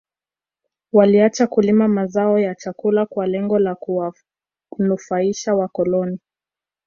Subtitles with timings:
[0.93, 6.19] Waliacha kulima mazao ya chakula kwa lengo la kuwanufaisha wakoloni